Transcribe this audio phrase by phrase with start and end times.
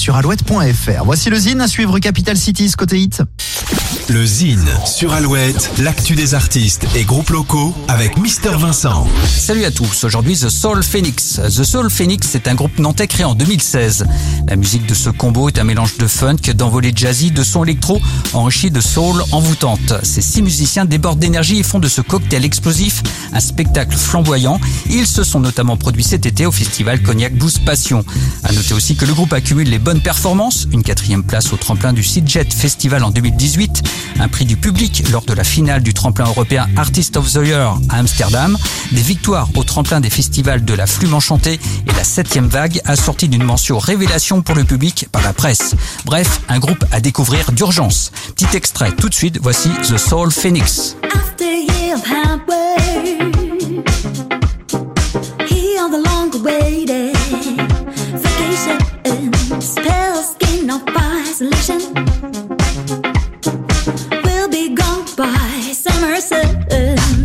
[0.00, 1.04] sur alouette.fr.
[1.04, 3.22] Voici le zine à suivre Capital Cities côté hit.
[4.10, 9.06] Le Zine sur Alouette, l'actu des artistes et groupes locaux avec Mister Vincent.
[9.24, 11.40] Salut à tous, aujourd'hui The Soul Phoenix.
[11.46, 14.06] The Soul Phoenix est un groupe nantais créé en 2016.
[14.48, 18.00] La musique de ce combo est un mélange de funk, d'envolée jazzy, de son électro,
[18.32, 19.94] enrichi de soul envoûtante.
[20.02, 24.58] Ces six musiciens débordent d'énergie et font de ce cocktail explosif un spectacle flamboyant.
[24.90, 28.04] Ils se sont notamment produits cet été au festival Cognac Boost Passion.
[28.42, 31.92] À noter aussi que le groupe accumule les bonnes performances, une quatrième place au tremplin
[31.92, 33.82] du Seedjet Festival en 2018,
[34.18, 37.78] un prix du public lors de la finale du tremplin européen Artist of the Year
[37.88, 38.56] à Amsterdam,
[38.92, 43.28] des victoires au tremplin des festivals de la Flume Enchantée et la septième vague assortie
[43.28, 45.74] d'une mention révélation pour le public par la presse.
[46.04, 48.12] Bref, un groupe à découvrir d'urgence.
[48.36, 50.96] Petit extrait tout de suite, voici The Soul Phoenix.
[65.74, 67.19] Summer sun.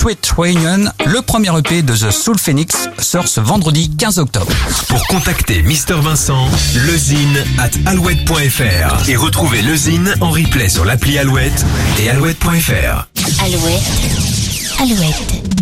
[0.00, 4.50] Sweet Reunion, le premier EP de The Soul Phoenix, sort ce vendredi 15 octobre.
[4.88, 6.48] Pour contacter Mister Vincent,
[6.86, 11.66] lezine at alouette.fr et retrouver le Zine en replay sur l'appli Alouette
[11.98, 13.08] et alouette.fr.
[13.44, 13.82] Alouette.
[14.80, 15.59] Alouette.